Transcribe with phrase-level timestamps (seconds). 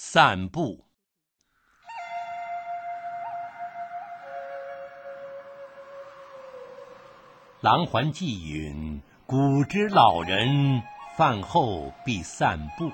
[0.00, 0.86] 散步。
[7.60, 10.84] 郎环寄允：“古之老人
[11.16, 12.92] 饭后必散步。”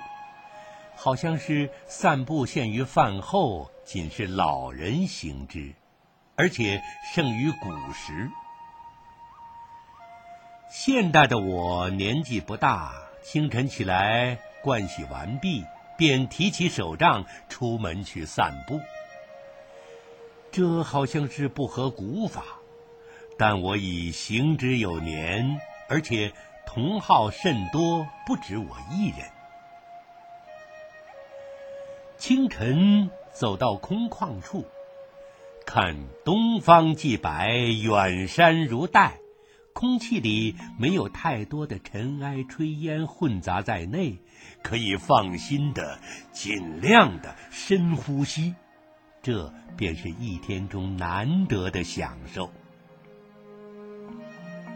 [0.97, 5.75] 好像是散步限于饭后，仅是老人行之，
[6.37, 6.83] 而且
[7.15, 8.31] 胜于古时。
[10.71, 15.63] 现代的我年纪不大，清晨起来盥洗完毕，
[15.97, 18.81] 便提起手杖出门去散步。
[20.51, 22.45] 这好像是不合古法。
[23.37, 26.33] 但我已行之有年，而且
[26.65, 29.29] 同好甚多，不止我一人。
[32.17, 34.65] 清晨走到空旷处，
[35.67, 39.19] 看东方既白，远山如黛，
[39.75, 44.17] 空气里没有太多的尘埃炊烟混杂在内，
[44.63, 45.99] 可以放心的、
[46.33, 48.55] 尽量的深呼吸，
[49.21, 52.53] 这便是一天中难得的享受。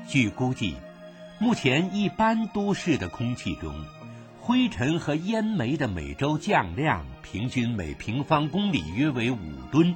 [0.08, 0.74] 据估计，
[1.38, 3.72] 目前一般都市的空气中，
[4.40, 9.38] 灰尘和烟煤的每周降量平均每平方公里约为五
[9.70, 9.94] 吨，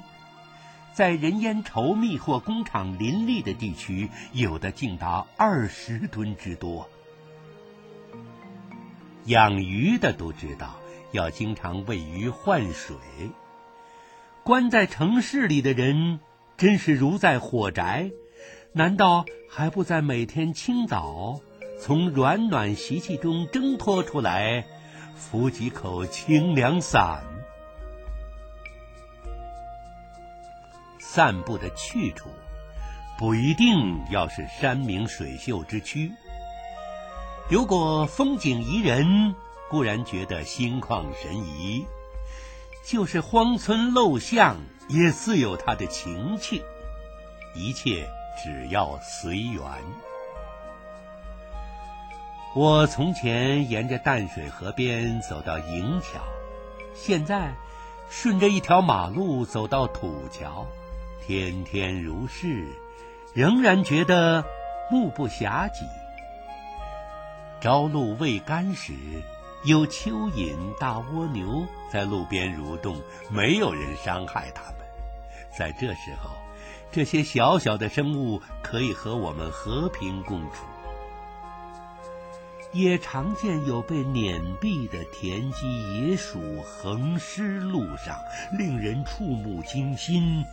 [0.93, 6.89] 在人烟稠密或工厂林立的地区，有的竟达二十吨之多。
[9.25, 10.79] 养鱼的都知道，
[11.13, 12.97] 要经常喂鱼换水。
[14.43, 16.21] 关在城市里的人，
[16.57, 18.11] 真是如在火宅。
[18.73, 21.41] 难道还不在每天清早
[21.79, 24.67] 从软暖习气中挣脱出来，
[25.15, 27.32] 服几口清凉散？
[31.15, 32.31] 散步的去处
[33.19, 36.11] 不一定要是山明水秀之区，
[37.51, 39.35] 如果风景宜人，
[39.69, 41.85] 固然觉得心旷神怡；
[42.83, 44.57] 就是荒村陋巷，
[44.89, 46.63] 也自有它的情趣。
[47.55, 48.09] 一切。
[48.43, 49.63] 只要随缘。
[52.55, 56.19] 我从前沿着淡水河边走到营桥，
[56.95, 57.53] 现在
[58.09, 60.67] 顺着一条马路走到土桥，
[61.27, 62.67] 天天如是，
[63.33, 64.45] 仍然觉得
[64.91, 65.87] 目不暇给。
[67.61, 68.93] 朝露未干时，
[69.65, 73.01] 有蚯蚓、大蜗牛在路边蠕动，
[73.31, 74.79] 没有人伤害它们。
[75.57, 76.31] 在这时候。
[76.95, 80.67] 这些小小的生物可以和我们和平共处，
[82.71, 88.15] 也常见有被碾毙的田鸡、野鼠横尸路上，
[88.59, 90.45] 令人触目惊心。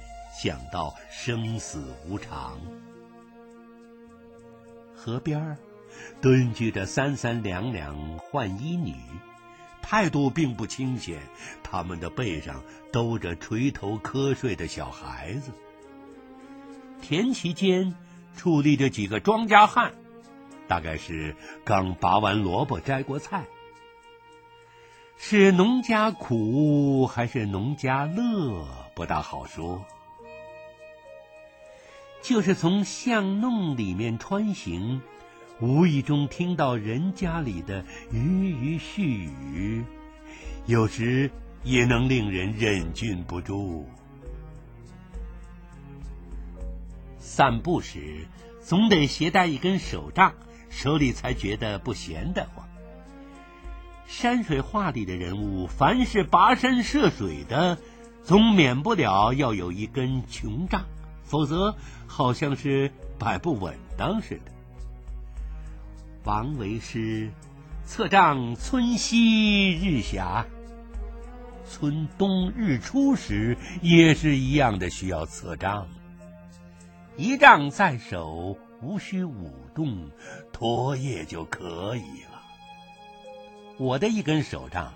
[0.42, 2.62] 想到生死无常，
[4.96, 5.58] 河边
[6.22, 8.96] 蹲踞着三三两两换衣女，
[9.82, 11.20] 态度并不清闲，
[11.62, 15.52] 他们的背上兜着垂头瞌睡的小孩子。
[17.02, 17.94] 田畦间
[18.38, 19.92] 矗立着几个庄稼汉，
[20.70, 21.36] 大概是
[21.66, 23.44] 刚拔完萝卜、摘过菜。
[25.18, 29.84] 是农家苦还是农家乐，不大好说。
[32.30, 35.02] 就是从巷弄里面穿行，
[35.60, 39.84] 无意中听到人家里的鱼鱼絮语，
[40.68, 41.32] 有时
[41.64, 43.90] 也能令人忍俊不住。
[47.18, 48.28] 散步时，
[48.62, 50.32] 总得携带一根手杖，
[50.70, 52.70] 手里才觉得不闲得慌。
[54.06, 57.80] 山水画里的人物，凡是跋山涉水的，
[58.22, 60.86] 总免不了要有一根穷杖，
[61.30, 61.74] 否则
[62.08, 64.52] 好像是摆不稳当似的。
[66.26, 67.32] 王维诗
[67.86, 70.46] ：“侧杖村西日霞。”
[71.70, 75.88] 村东日出时，也是一样的，需要侧杖。
[77.16, 80.10] 一杖在手，无需舞动，
[80.52, 82.42] 拖曳就可以了。
[83.78, 84.92] 我的一根手杖，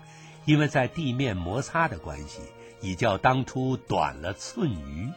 [0.46, 2.40] 因为在地面摩擦的关系，
[2.80, 5.08] 已较当初短了寸余。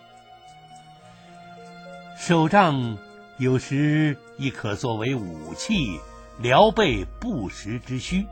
[2.17, 2.97] 手杖
[3.37, 5.99] 有时亦可作为武器，
[6.39, 8.25] 辽备不时之需。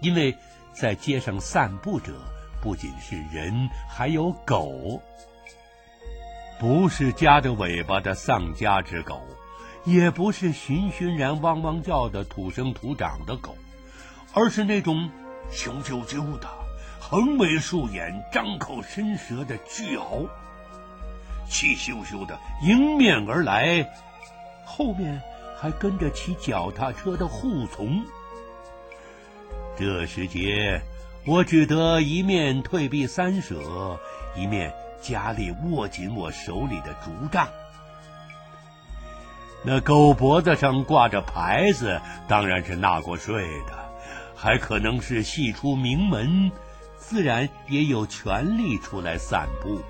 [0.00, 0.38] 因为
[0.72, 2.12] 在街上散步者，
[2.62, 5.02] 不仅是人，还有狗。
[6.60, 9.20] 不是夹着尾巴的丧家之狗，
[9.84, 13.56] 也不是循循然汪汪叫的土生土长的狗，
[14.32, 15.10] 而是那种
[15.50, 16.48] 雄赳赳的、
[17.00, 20.28] 横眉竖眼、张口伸舌的巨獒，
[21.50, 23.86] 气咻咻的迎面而来，
[24.64, 25.20] 后面
[25.58, 28.02] 还跟着骑脚踏车的护从。
[29.76, 30.80] 这时节，
[31.26, 33.98] 我只得一面退避三舍，
[34.36, 37.48] 一面加力握紧我手里的竹杖。
[39.62, 43.72] 那狗脖子上挂着牌子，当然是纳过税的，
[44.34, 46.50] 还可能是系出名门，
[46.96, 49.82] 自然也有权利出来散步。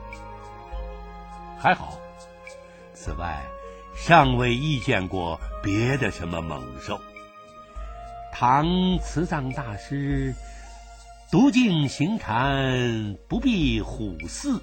[1.63, 1.99] 还好，
[2.95, 3.47] 此外
[3.95, 6.99] 尚未遇见过别的什么猛兽。
[8.33, 10.35] 唐慈藏大师
[11.31, 14.59] 独径行禅，不避虎肆，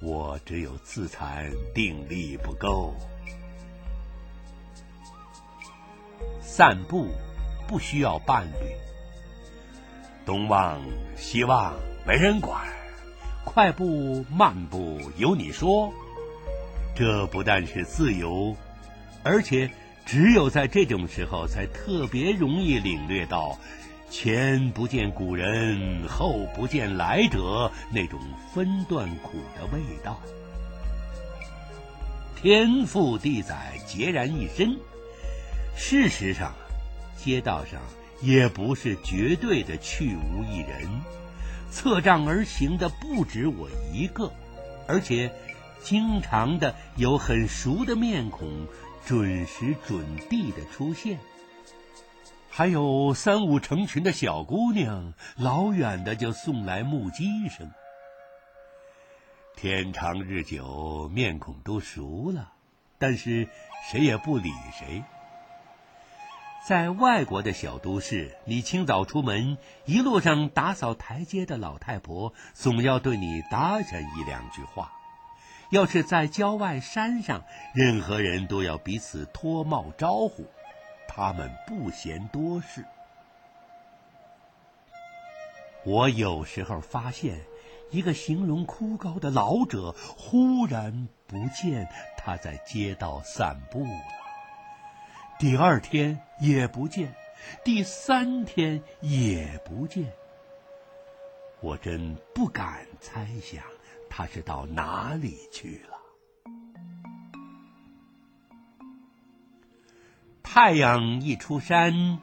[0.00, 2.94] 我只有自惭定力不够。
[6.40, 7.08] 散步
[7.66, 8.72] 不需要伴侣，
[10.24, 10.80] 东望
[11.16, 11.74] 西望
[12.06, 12.64] 没人管，
[13.48, 15.90] 快步慢步由你说。
[16.94, 18.54] 这不但是自由，
[19.22, 19.70] 而且
[20.04, 23.58] 只有在这种时候，才特别容易领略到
[24.10, 28.20] “前不见古人，后不见来者”那种
[28.52, 30.20] 分段苦的味道。
[32.36, 34.76] 天赋地载，孑然一身。
[35.74, 36.52] 事实上，
[37.16, 37.80] 街道上
[38.20, 40.86] 也不是绝对的去无一人，
[41.70, 44.32] 策杖而行的不止我一个，
[44.86, 45.32] 而且
[45.82, 48.66] 经常的有很熟的面孔
[49.06, 51.18] 准时准地的出现，
[52.50, 57.70] 还有三五成群的小姑娘老远的就送来木屐声。
[59.54, 62.52] 天长日久，面孔都熟了，
[62.98, 63.48] 但是
[63.90, 65.02] 谁也不理谁。
[66.66, 69.56] 在外国的小都市，你清早出门，
[69.86, 74.90] 一路上打扫台阶的老太婆总要对你搭讪一两句话；
[75.70, 77.44] 要是在郊外山上，
[77.74, 80.46] 任何人都要彼此脱帽招呼，
[81.08, 82.84] 他们不嫌多事。
[85.84, 87.40] 我有时候发现，
[87.90, 91.88] 一个形容枯槁的老者忽然不见
[92.18, 94.27] 他在街道散步了。
[95.38, 97.14] 第二天也不见，
[97.62, 100.12] 第三天也不见。
[101.60, 103.62] 我真不敢猜想
[104.10, 105.96] 他是到哪里去了。
[110.42, 112.18] 太阳一出山，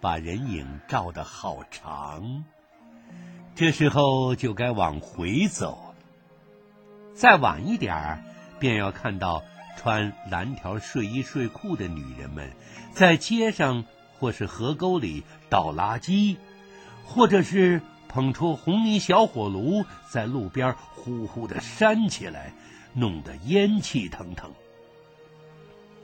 [0.00, 2.44] 把人影照得好长。
[3.54, 5.94] 这时候就该往回走。
[7.14, 8.24] 再晚一点儿，
[8.58, 9.44] 便要看到。
[9.76, 12.50] 穿蓝条睡衣睡裤的女人们，
[12.92, 13.84] 在街上
[14.18, 16.36] 或是河沟里倒垃圾，
[17.04, 22.54] 或者是捧出红泥小火炉，在路边呼呼的扇起来，
[22.94, 24.52] 弄得烟气腾腾。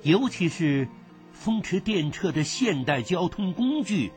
[0.02, 0.88] 尤其是
[1.32, 4.12] 风驰电掣的现代交通工具，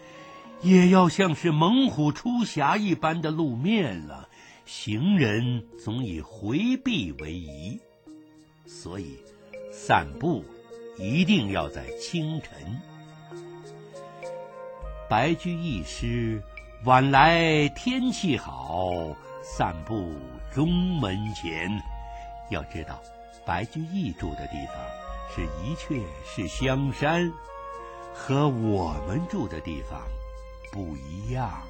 [0.62, 4.28] 也要像是猛虎出匣一般的路面了，
[4.66, 7.80] 行人总以回避为宜，
[8.66, 9.18] 所以。
[9.76, 10.46] 散步
[10.98, 12.80] 一定要在清晨。
[15.10, 16.42] 白居易诗
[16.86, 20.14] ：“晚来天气好，散步
[20.54, 21.68] 中门前。”
[22.52, 23.02] 要知道，
[23.46, 24.76] 白居易住的地方
[25.36, 27.32] 是一阙是香山，
[28.14, 30.00] 和我们住的地方
[30.72, 31.64] 不一样。